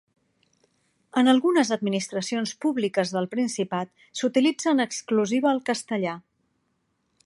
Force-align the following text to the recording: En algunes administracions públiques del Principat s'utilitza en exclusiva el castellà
En 1.21 1.29
algunes 1.33 1.69
administracions 1.75 2.55
públiques 2.67 3.13
del 3.19 3.29
Principat 3.37 3.93
s'utilitza 4.21 4.75
en 4.75 4.85
exclusiva 4.89 5.57
el 5.57 5.67
castellà 5.71 6.21